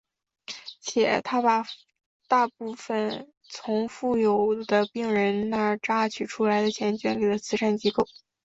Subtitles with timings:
[0.79, 1.63] 且他把
[2.27, 8.07] 大部分从富有的病人那榨取出的钱捐给了慈善机构。